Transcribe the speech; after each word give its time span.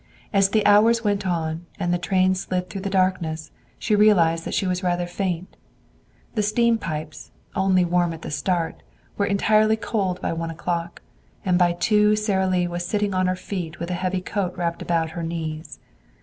As 0.33 0.49
the 0.49 0.65
hours 0.65 1.03
went 1.03 1.27
on 1.27 1.67
and 1.79 1.93
the 1.93 1.99
train 1.99 2.33
slid 2.33 2.71
through 2.71 2.81
the 2.81 2.89
darkness 2.89 3.51
she 3.77 3.93
realized 3.95 4.45
that 4.45 4.53
she 4.55 4.65
was 4.65 4.81
rather 4.81 5.05
faint. 5.05 5.55
The 6.33 6.41
steam 6.41 6.79
pipes, 6.79 7.29
only 7.53 7.85
warm 7.85 8.11
at 8.11 8.23
the 8.23 8.31
start, 8.31 8.81
were 9.15 9.27
entirely 9.27 9.75
cold 9.77 10.19
by 10.19 10.33
one 10.33 10.49
o'clock, 10.49 11.03
and 11.45 11.55
by 11.59 11.73
two 11.73 12.15
Sara 12.15 12.47
Lee 12.47 12.67
was 12.67 12.83
sitting 12.83 13.13
on 13.13 13.27
her 13.27 13.35
feet, 13.35 13.79
with 13.79 13.91
a 13.91 13.93
heavy 13.93 14.21
coat 14.21 14.55
wrapped 14.57 14.81
about 14.81 15.11
her 15.11 15.21
knees. 15.21 15.77